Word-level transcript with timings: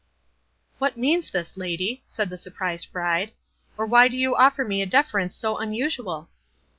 "What 0.79 0.97
means 0.97 1.29
this, 1.29 1.55
lady?" 1.57 2.01
said 2.07 2.31
the 2.31 2.37
surprised 2.39 2.91
bride; 2.91 3.33
"or 3.77 3.85
why 3.85 4.07
do 4.07 4.17
you 4.17 4.35
offer 4.35 4.63
to 4.63 4.67
me 4.67 4.81
a 4.81 4.87
deference 4.87 5.35
so 5.35 5.57
unusual?" 5.59 6.27